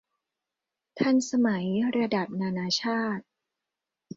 [0.99, 1.65] ทันสมัย
[1.97, 3.23] ระดับนานาชาติ